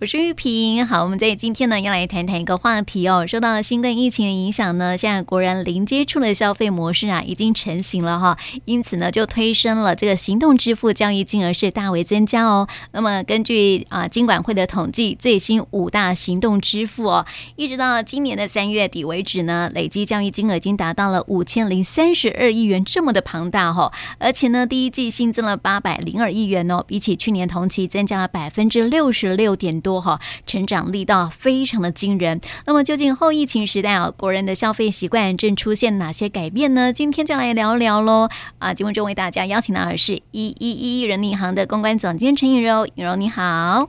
[0.00, 3.26] 我是玉萍，好，我们在今天呢要来谈谈一个话题哦。
[3.26, 12.68] 受到新冠疫情的影响呢，现在国人零接触的消费模式啊已经成型了哈，因此呢就推升了这个行动支付交易金额是大为增加哦。
[12.92, 17.26] 那么根据啊金管会的统计，最新五大行动支付哦，
[17.56, 23.92] 一直到今年的三月底为止呢，累计交易金额已经达到了五千零三十二亿元，这么的庞大哈、哦。
[24.20, 29.87] 而且呢，第一季新增了八百零二亿元哦，比起去年同期增加了百分之六十六点多。
[29.88, 32.38] 多哈，成长力道非常的惊人。
[32.66, 36.92] 那么，究竟后疫情时代啊，国人的消费习惯正出现哪些改变呢？
[36.92, 38.28] 今天就来聊聊喽。
[38.58, 43.88] 啊，节目中为大家邀请到的是一一一一人行的公关总监陈颖柔，颖柔你好，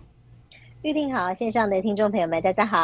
[0.84, 2.78] 玉萍好，线上的听众朋友们大家好。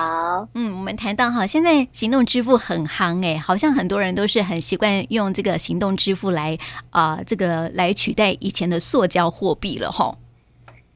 [0.54, 6.58] 嗯，我们谈到哈，现在行动支付很夯哎，好像很多人都是很习惯用这个行动支付来
[6.90, 10.18] 啊、呃，这个来取代以前的塑胶货币了哈。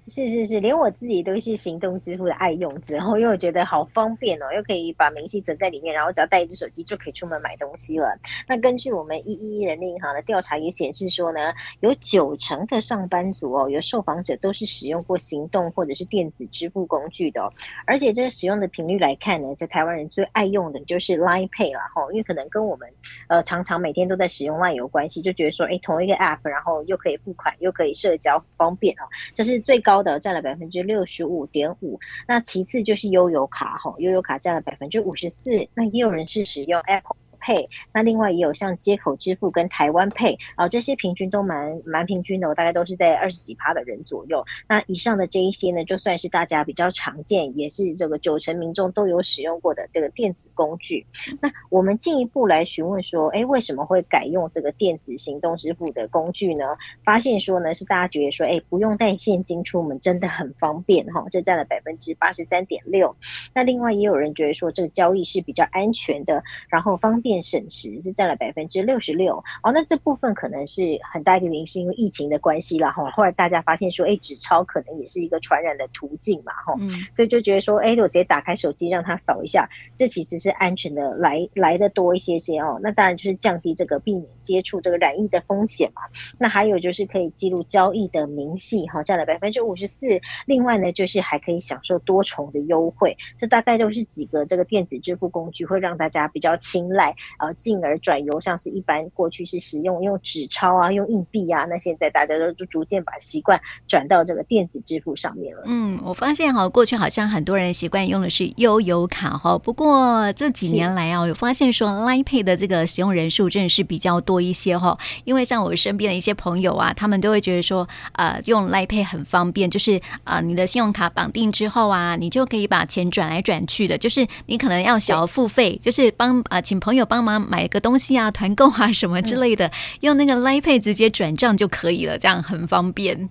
[0.10, 8.18] 是是是，连我自己都是行动支付的爱用者，然后因为我觉得好方便哦，又可以把明细存在里面，然后只要带一只手机就可以出门买东西了。
[8.48, 17.54] 那根据我们一一人力银行的调查也显示说呢，有九成的上班族哦，有受访者都是使用过行动或者是电子支付工具的哦，
[17.86, 22.90] 而且这个使用的频率来看呢，在台湾人最爱用的就是 Line Pay 啦哈，因为可能跟我们
[23.28, 37.16] 呃常常每天都在使用 Line 有关系，就觉得说哎，同一个 App，然后又可以付款又可以社交方便哦，这是最高的占了百分之六十五点五，那其次就是悠游卡吼，悠游卡占了百分之五十四，那也有人是使用 Apple。
[37.40, 44.46] 配那另外也有像接口支付跟台湾 Pay 啊，这些平均都蛮蛮平均的，我大概都是在二十几趴的人左右。
[44.68, 51.06] 那以上的这一些呢，就算是大家比较常见，也是这个九成民众都有使用过的这个电子工具。
[51.42, 56.66] 那我们进一步来询问说，哎，为什么会改用这个电子行动支付的工具呢？
[57.06, 63.16] 发现说呢，是大家觉得说，哎，不用带现金出门真的很方便哈，这占了百分之八十三点六。
[63.54, 67.29] 那另外也有人觉得说，这个交易是比较安全的，然后方便。
[67.30, 73.08] 变省时是占了百分之六十六哦，那这部分可能是很大一个原因，是因为疫情的关系啦哈。
[73.12, 82.80] 后来大家发现说，哎，纸钞可能也是一个传染的途径嘛哈，嗯、所以就觉得说，哎，我直接打开手机让它扫一下，这其实是安全的来来的多一些些哦。
[82.82, 86.02] 那当然就是降低这个避免接触这个染疫的风险嘛。
[86.40, 90.08] 那还有就是可以记录交易的明细哈，占了百分之五十四。
[90.48, 93.16] 另外呢，就是还可以享受多重的优惠。
[93.38, 97.16] 这大概都是几个这个电子支付工具会让大家比较青睐。
[97.40, 105.64] 呃，进而转由像是一般过去是使用用纸钞啊、用硬币啊，那现在大家都就逐渐把习惯转到这个电子支付上面了。
[105.66, 114.98] 嗯，我发现哈，过去好像很多人习惯用的是悠游卡哈，不过这几年来啊，有发现说 Line Pay 的这个使用人数真的是比较多一些哈。
[115.26, 127.09] 因为像我身边的一些朋友啊，他们都会觉得说，呃，用 Line Pay 很方便，就是呃，你的信用卡绑定之后啊，你就可以把钱转来转去的，就是你可能要小额付费，就是帮啊、呃，请朋友。
[127.10, 129.72] 帮忙买个东西啊，团购啊什么之类的，嗯、
[130.02, 133.30] 用那个 Line Pay 直接转账就可以了，这样很方便。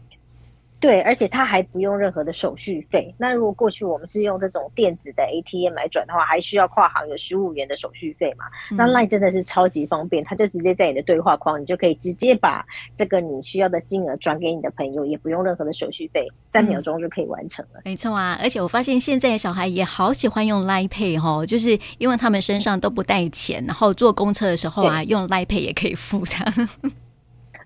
[0.81, 3.13] 对，而且它还不用任何的手续费。
[3.19, 8.45] 那如果过去我们是用这种电子的 ATM 来转的话，还需要跨行有十五元的手续费嘛？
[8.71, 17.81] 嗯、那 Line 真的是超级方便，它就直接在你的对话框，你就可以直接把这个你需要的金额转给你的朋友，也不用任何的手续费，三秒钟就可以完成了。
[17.81, 26.93] 嗯、没错啊，而且我发现现在小孩也好喜欢用 Line Pay 哈、哦，就是因为他们身上都不带钱，然后坐公车的时候啊，用 Line Pay 也可以付的。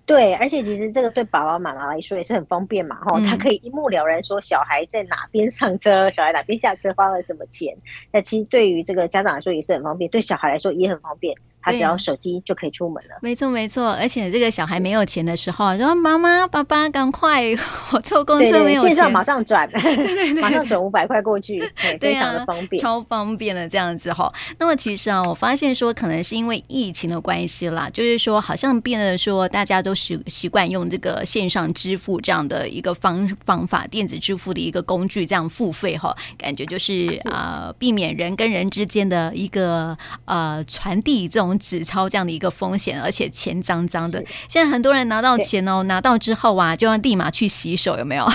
[0.05, 7.73] 对，而且其实这个对爸爸妈妈来说也是很方便嘛，哈、嗯，他可以一目了然说小孩在哪边上车，小孩哪边下车，花了什么钱。
[8.11, 13.15] 那其实对于这个家长来说也是很方便，对小孩来说也很方便，他只要手机就可以出门了。
[13.21, 17.43] 没错没错，而且这个小孩没有钱的时候，说妈妈爸爸赶快，
[17.93, 24.31] 我坐公车没有钱，线上马上转， 对对对，马上转五百块过去， 对，非常的方便，超方便的这样子哈。
[24.59, 29.93] 那么其实啊，我发现说可能是因为疫情的关系啦，就是说好像变得说大家都。
[30.03, 44.23] 习习惯用这个线上支付这样的一个方方法，电子支付的一个工具，这样付费哈，感觉就是啊、呃，避免人跟人之间的一个呃传递这种纸钞这样的一个风险，而且钱脏脏的。
[44.47, 48.25] 现在很多人拿到钱哦，拿到之后啊，就要立马去洗手，有没有？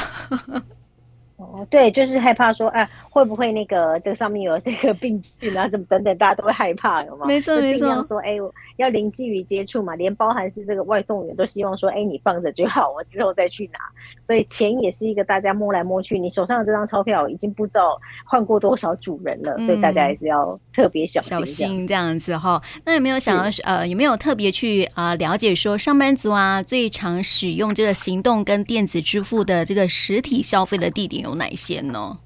[1.36, 2.88] 哦，对，就是害怕说，啊，
[3.18, 7.26] 会不会那个这个上面有这个病菌啊，什么等等，大家都会害怕，有吗？
[7.26, 8.02] 没错，没错。
[8.04, 8.36] 说，哎，
[8.76, 13.78] 要零距离接触嘛，连包含是这个外送员都希望说，哎，你放着就好，我之后再去拿。
[14.22, 22.62] 所以钱也是一个大家摸来摸去，你手上的这张钞票已经不知道换过多少主人了，嗯、所以大家还是要特别小心小心这样子哈。
[22.84, 32.16] 那有没有想要呃，有没有特别去啊、呃、了解说，上班族啊最常使用这个行动跟电子支付的这个实体消费的地点有哪些呢？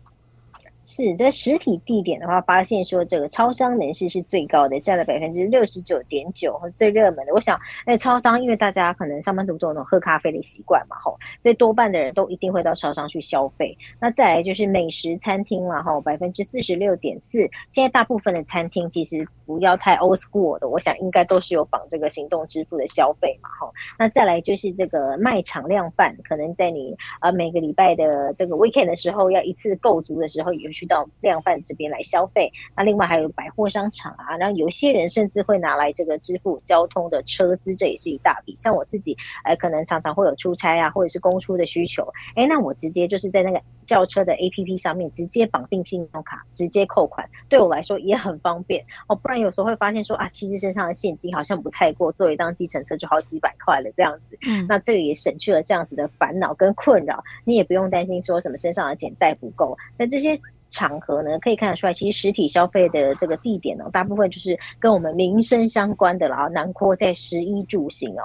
[0.84, 7.32] 是，在实体地点的话，发现说这个超商门市是最高的，占了百分之六十九点九，最热门的。
[7.32, 13.76] 我想，那超商因为大家可能上班族都有那种喝咖啡的习惯嘛，吼，所以多半的人都一定会到超商去消费。
[14.00, 17.48] 那再来就是美食餐厅了，吼，百分之四十六点四。
[17.68, 23.72] 现在大部分的餐厅其实不要太 old school 的，我想应该都是有绑这个行动支付的消费嘛，吼。
[23.96, 38.52] 那再来就是这个卖场量贩，可能在你呃每个礼拜的这个 weekend 的时候，要一次购足的时候，也去到量贩这边来消费，那另外还有百货商场啊，然后有些人甚至会拿来这个支付交通的车资，这也是一大笔。
[38.56, 43.62] 像我自己，呃，可能常常会有出差啊，或者是公出的需求，哎，那我直接就是在那个
[43.92, 49.14] 叫车的 APP 上面直接绑定信用卡，直接扣款，对我来说也很方便哦。
[49.14, 54.38] 不然有时候会发现说啊，其实身上的现金好像不太够，坐一趟计程车就好几百块了这样子。
[54.46, 60.40] 嗯，那这个也省去了这样子的烦恼跟困扰，你也不用担心说什么身上的钱带不够，在这些。
[60.74, 68.24] 场合呢，可以看得出来，其实实体消费的这个地点呢，大部分就是跟我们民生相关的，然后囊括在十一住行哦。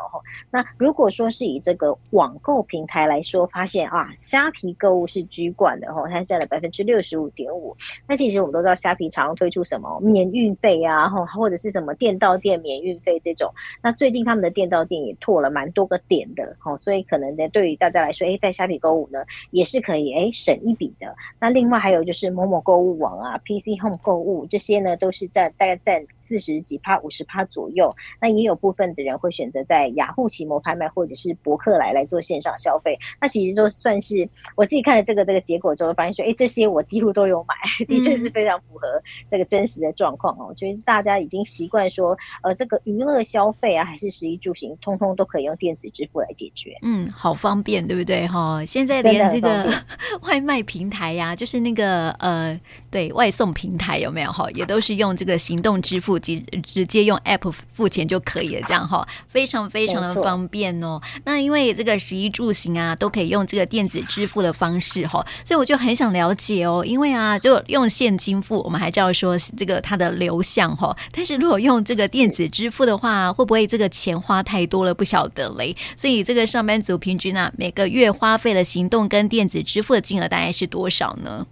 [0.50, 7.76] 那如果说是以这个网购平台来说，发现啊，虾皮购物是居管的哈，它占了百分之六十五点五。
[8.08, 13.54] 那其实我们都知道，虾皮常常推出什么免运费啊，或者是什么店到店免运费这种。
[13.82, 21.14] 那最近他们的店到店也拓了蛮多个点的，所以可能呢，对于大家来说，哎，在虾皮购物呢，也是可以哎省一笔的。
[21.42, 22.28] 那另外还有就是。
[22.38, 27.92] 某某购物网啊，PC Home 购物这些呢，都是在大概在四十几趴、五十趴左右。
[28.22, 32.96] 那也有部分的人会选择在雅虎奇摩拍卖或者是博客来来做线上消费。
[33.20, 37.56] 那其实都算是我自己看了这个这个结果之后，发现说，哎，这些我几乎都有买，
[37.86, 38.88] 的确是非常符合
[39.30, 40.54] 这个真实的状况哦。
[40.56, 46.78] 所以大家已经习惯说，呃，这个娱乐消费啊，还是食衣住行，通通都可以用电子支付来解决。
[46.82, 48.28] 嗯，好方便，对不对？
[48.28, 49.72] 哈，现在连这个
[50.24, 52.08] 外卖平台呀、啊，就是那个。
[52.20, 52.60] 呃，
[52.90, 54.50] 对外送平台有没有哈？
[54.52, 61.00] 也都是用这个行动支付，直直接用 App 付钱就可以了，这样哈，非常非常的方便哦。
[61.26, 66.84] 那因为这个食衣住行啊，都可以用这个电子支付的方式哈，所以我就很想了解哦。
[66.86, 74.94] 因为啊，就用现金付，我们还知道说这个它的流向哈，但是如果用这个电子支付的话，会不会这个钱花太多了？
[74.94, 75.76] 不晓得嘞。
[75.96, 81.48] 所以这个上班族平均啊，每个月花费的行动跟电子支付的金额大概是多少呢？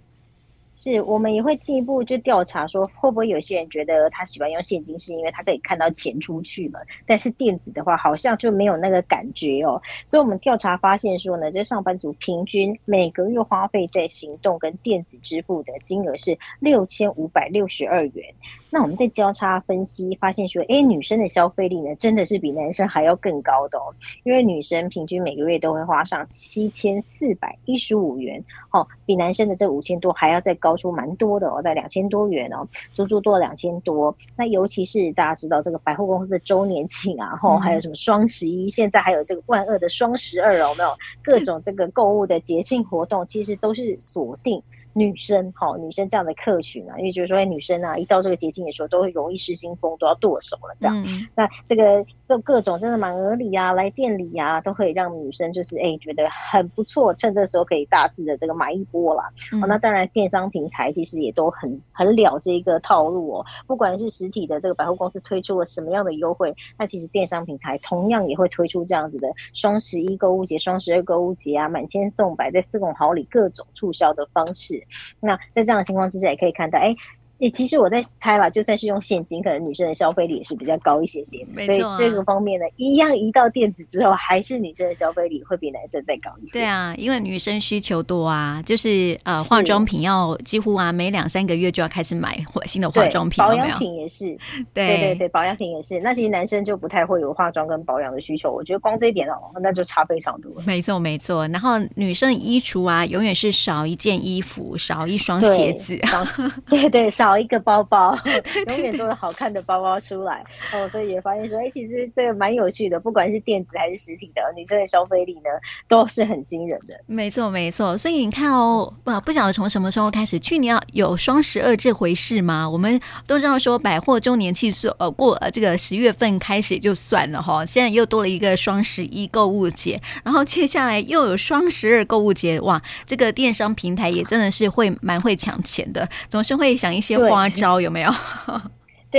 [0.76, 9.80] 是我们也会进一步就调查说，会不会有些人觉得他喜欢用现金，是因为他可以看到钱出去了，但是电子的话好像就没有那个感觉哦。
[10.04, 18.24] 所以我们调查发现说呢，这上班族平均每个月花费在行动跟电子支付的金额是六千五百六十二元。
[18.68, 23.94] 那我们在交叉分析发现说，哎，女生的消费力呢，真的是比男生还要更高的哦。
[24.24, 34.16] 因为女生平均每个月都会花上七千四百一十五元，哦，比男生的这五千多还要再高出蛮多的哦，在两千多元哦，足足多两千多。
[34.34, 40.88] 那尤其是大家知道这个百货公司的周年庆啊，吼，还有什么双十一，现在还有这个万恶的双十二哦，有没有
[41.22, 44.62] 各种这个购物的节庆活动，其实都是锁定。
[44.96, 51.04] 女生，好，女生这样的客群啊，因为就是说，女生啊，一到这个节庆的时候，都会容易失心疯，都要剁手了，这样。
[51.04, 59.30] 嗯、那这个这各种真的满额礼啊，来店里啊，都可以让女生就是哎觉得很不错，趁这个时候可以大肆的这个买一波啦。
[59.52, 63.44] 嗯哦，那当然电商平台其实也都很很了这一个套路哦。
[63.66, 74.82] 不管是实体的这个百货公司推出了什么样的优惠，那其实电商平台同样也会推出这样子的双十一购物节、双十二购物节啊，满千送百，在四孔好礼各种促销的方式。
[75.20, 76.94] 那在这样的情况之下，也可以看到，哎。
[77.38, 81.46] 诶，其实我在猜啦，就算是用现金，可能女生的消费力也是比较高一些些的。
[81.54, 81.90] 没错啊。
[81.96, 86.54] 所以这个方面呢，一样移到电子之后，还是女生的消费力会比男生再高一些。
[86.54, 93.44] 对啊，因为女生需求多啊，就是呃，化妆品要几乎啊，每两三个月就要开始买新的化妆品。
[93.44, 94.26] 保养品也是。
[94.72, 96.00] 对对对对，保养品也是。
[96.00, 98.50] 那其实男生就不太会有化妆跟保养的需求。
[98.50, 100.50] 我觉得光这一点哦，那就差非常多。
[100.66, 101.46] 没错没错。
[101.48, 105.98] 然后女生衣橱啊，永远是少一件衣服，少一双鞋子。
[106.68, 107.36] 对对，对，少。
[107.36, 108.16] 找一个包包，
[108.70, 115.50] 永远都有好看的包包出来哦，所以也发现说，哎、欸，其实这个蛮有趣的，不管是电子还是实体的，女生的消费力呢
[115.88, 116.94] 都是很惊人的。
[117.06, 117.98] 没错，没错。
[117.98, 122.70] 所以你看哦，不不晓得从什么时候开始，去年有双十二这回事吗？
[122.70, 137.15] 我们都知道说百货周年庆是呃过呃这个十月份开始就算了哈，现在又多了一个双十一购物节，然后接下来又有双十二购物节，哇，这个电商平台也真的是会蛮会抢钱的，总是会想一些。
[137.16, 138.10] 花招有没有？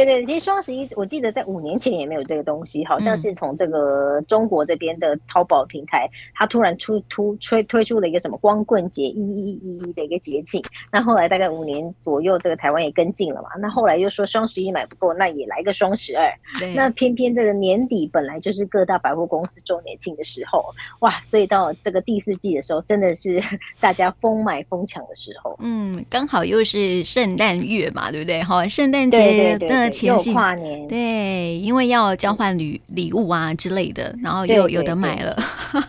[0.06, 10.62] 对对，其实双十一我记得在五年前也没有这个东西，好像是从这个中国这边的淘宝平台，它突然出突推推出了一个什么光棍节一一一一的一个节庆，
[10.92, 16.32] 那后来大概五年左右，这个台湾也跟进了嘛，那后来又说双十一买不够，那也来个双十二，
[16.76, 20.64] 那偏偏这个年底本来就是各大百货公司周年庆的时候，
[21.00, 23.42] 哇，所以到这个第四季的时候，真的是
[23.80, 28.44] 大家疯买疯抢的时候，嗯，刚好又是圣诞月嘛，对不对？
[28.44, 29.58] 哈，圣诞节
[29.90, 29.96] 的。
[29.98, 35.38] 前夕跨年，对，因为要交换礼礼物啊之类的，然后又有的买了，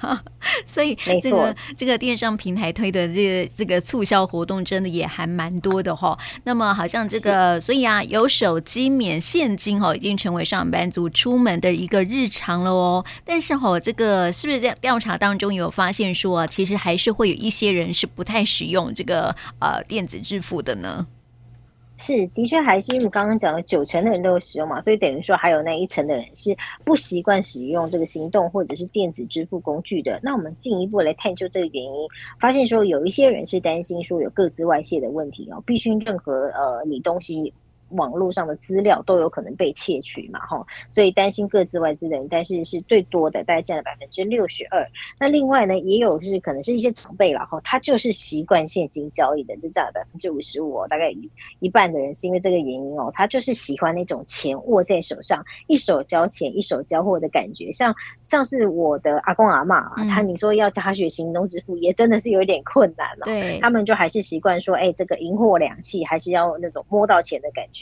[0.64, 6.18] 所以这个这个电商平台推的这个这个促销活动真的也还蛮多的哈。
[6.44, 13.04] 那么好像这个，所以啊，有手机免现金哦，已经成为上班族出门的一个日常了哦。
[13.24, 21.06] 但是哈，这个是不是在调查当中有发现说，啊其实还是会有一些人是不太使用这个呃电子支付的呢？
[21.98, 30.18] 是，的确还是因为我刚刚讲的九成的人都有使用嘛，所以等于说还有那一成的人是不习惯使用这个行动或者是电子支付工具的。
[30.22, 31.90] 那我们进一步来探究这个原因，
[32.40, 37.52] 发现说有一些人是担心说有各自外泄的问题哦，必须任何呃你东西。
[37.90, 44.86] 网络上的资料都有可能被窃取嘛，哈，所以担心各自外资的人，但是是最多的，大概占了百分之六十二。
[45.18, 51.30] 那另外呢，也有是可能是一些长辈了，哈，他就是习惯现金交易的，就占了百分之五十五，大概一
[51.60, 67.77] 一半的人是因为这个原因哦，他就是喜欢那种钱握在手上，一手交钱一手交货的感觉，像像是我的阿公阿妈啊，他你说要叫他学行动支付，也真的是有点困难了，对，他们就还是习惯说，哎，这个银货两讫，还是要那种摸到钱的感觉。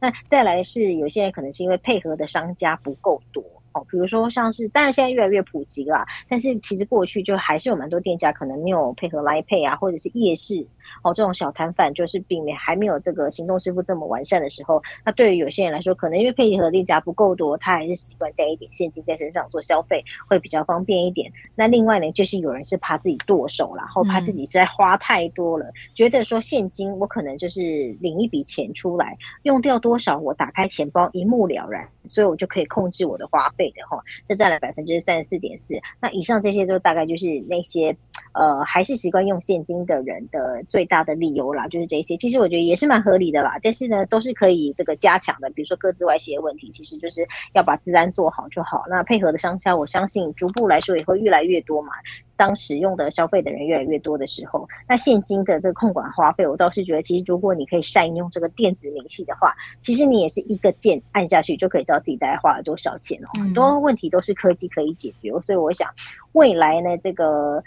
[0.00, 10.64] 那再来是有些人可能是因为配合的商家不够多哦，比如说像是，当然现在越来越普及了，但是其实过去就还是有蛮多店家可能没有配合来配啊，或者是夜市。
[11.02, 21.30] 哦，这种小摊贩就是避免还没有这个行动支付这么完善的时候，那对于有些人来说，可能因为配合店家不够多，他还是习惯带一点现金在身上做消费，会比较方便一点。
[21.54, 27.60] 那另外呢，就是有人是怕自己剁手，然后怕自己实在花太多了，嗯、觉得说现金我可能就是
[28.00, 34.02] 领一笔钱出来，用掉多少我打开钱包一目了然，所以我就可以控制我的花费的哈。
[34.26, 35.74] 这占了百分之三十四点四。
[36.00, 37.96] 那以上这些都大概就是那些
[38.32, 43.58] 呃还是习惯用现金的人的最大的理由啦，就是这些，其实我觉得也是蛮合理的啦。
[43.62, 45.48] 但是呢，都是可以这个加强的。
[45.50, 48.84] 比如说各自外泄的问题，其实就是要把治安做好就好。
[48.88, 51.92] 那配合的商家，我相信逐步来说也会越来越多嘛。
[52.36, 63.28] 当使用的消费的人越来越多的时候，那现金的这个控管花费，我倒是觉得，其实如果你可以善用这个电子明细的话，其实你也是一个键按下去就可以知道自己大概花了多少钱哦。
[63.38, 65.88] 很多问题都是科技可以解决，所以我想
[66.32, 67.62] 未来呢，这个。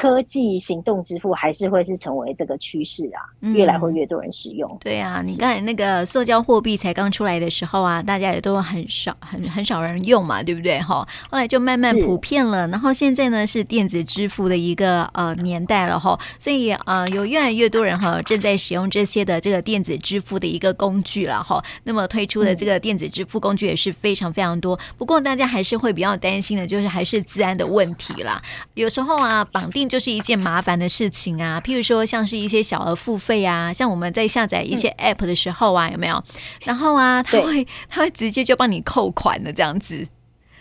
[0.00, 4.70] 科技行动支付还是会是成为这个趋势啊，越来会越多人使用。
[4.70, 10.78] 嗯、对啊，你刚才那个塑胶货币才刚出来的时候啊，大家也都很少很很少人用嘛，对不对？
[10.78, 12.68] 哈，后来就慢慢普遍了。
[12.68, 21.60] 然后现在呢是电子支付的一个呃年代了哈，所以呃有越来越多人哈正在使用这些的这个电子支付的一个工具了哈。
[21.82, 24.78] 那么推出的这个电子支付工具也是非常非常多。
[24.96, 28.40] 不过大家还是会比较担心的，就是还是治安的问题啦。
[28.74, 29.87] 有时候啊绑定。
[29.88, 36.22] 就是一件麻烦的事情啊，譬如说像是一些小额付费啊，像我们在下载一些 App 的时候啊，嗯、有没有？
[36.64, 40.06] 然后啊，他会他会直接就帮你扣款的这样子。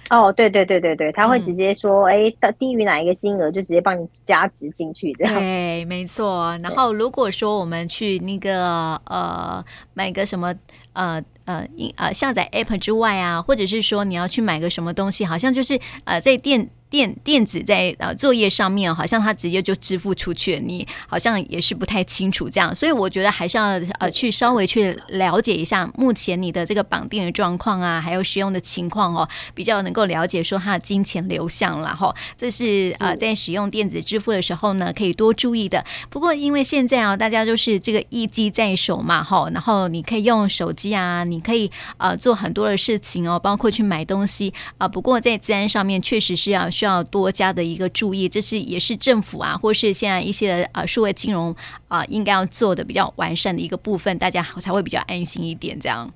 [0.10, 5.34] 哦，对对对对对，他会直接说，哎、嗯，到低于哪一个金额就直接帮你加值进去这样。
[5.36, 6.58] 对，没错。
[6.64, 9.62] 然后如果说我们去那个呃
[9.94, 10.56] 买个什么
[10.94, 11.68] 呃呃
[11.98, 16.70] 呃下载 App 之外啊，或者是说你要去买个什么东西，好像就是呃在店。
[16.90, 23.66] 电电子在呃作业上面，好像他直接就支付出去了，你好像也是不太清楚这样，所以我觉得还是要
[24.00, 32.16] 呃去稍微去了解一下目前你的这个绑定的状况啊，还有使用的情况哦，比较能够了解说它的金钱流向了哈。
[32.38, 35.84] 这是呃在使用电子支付的时候呢，可以多注意的。
[36.10, 44.88] 不过因为现在啊，大家都是这个一机在手嘛哈，然后你可以用手机啊，你可以呃做很多的事情哦，包括去买东西啊。
[44.88, 46.70] 不过在治安上面确实是要。
[46.78, 51.56] 需要多加的一个注意，这是也是政府啊，或是现在一些呃数位金融
[51.88, 56.14] 啊，应该要做的比较完善的一个部分，大家才会比较安心一点，这样。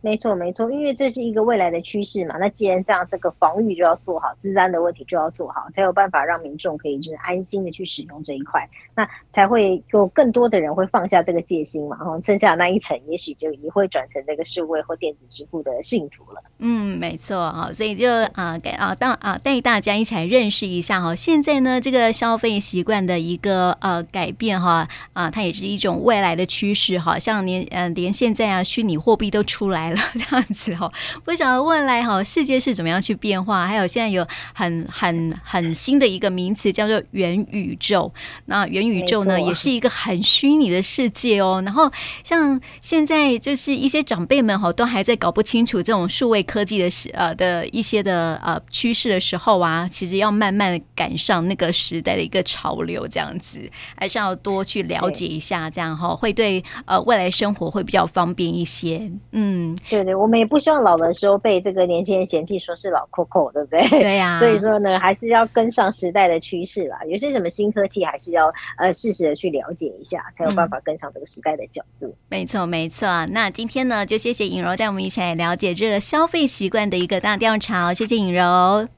[0.00, 2.36] 没错，没错，因为这是一个未来的趋势嘛。
[2.38, 8.64] 那既然这样，这个防御就要做好，资安的问题就要做好，才有办法让民众可以就是安心的去使用这一块，
[8.94, 11.96] 那才会有更多的人会放下这个戒心嘛。
[11.98, 16.40] 然后剩下那一层，也许就也会转成这个数位或电子支付的信徒了。
[16.58, 21.12] 嗯，没错啊，所以就啊给啊当啊带大家一起来认识一下哈。
[21.12, 27.18] 现在呢，这个消费习惯的一个呃改变哈啊，它也是一种未来的趋势哈。
[27.18, 29.87] 像连嗯连现在啊虚拟货币都出来。
[29.88, 30.92] 来了 这样子哦。
[31.24, 33.66] 不晓得未来哈世界是怎么样去变化？
[33.66, 38.12] 还有现在有很很很新的一个名词叫做元宇宙。
[38.46, 41.62] 那元宇宙呢，也是一个很虚拟的世界哦。
[41.66, 41.90] 然后
[42.22, 59.10] 像现在就是一些长辈们哈，都还在搞不清楚这种数位科技的时呃的一些的呃趋势的时候啊，其实要慢慢赶上那个时代的一个潮流，这样子还是要多去了解一下，这样哈会对呃未来生活会比较方便一些。
[59.32, 63.88] 嗯，对对，我们也不希望老的时候被这个年轻人嫌弃说是老 Coco，对不对？
[63.88, 64.38] 对呀、啊。
[64.40, 66.98] 所以说呢，还是要跟上时代的趋势啦。
[67.06, 72.06] 有些什么新科技，还是要呃适时的去了解一下，才有办法跟上这个时代的脚步。
[72.06, 73.06] 嗯、没错，没错。
[73.26, 77.92] 那今天呢，就谢谢尹柔带我们一起来了解这个消费习惯的一个大调查。
[77.94, 78.88] 谢谢尹柔，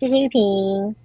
[0.00, 1.01] 谢谢玉萍。